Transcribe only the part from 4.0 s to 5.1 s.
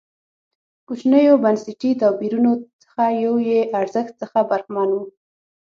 څخه برخمن و.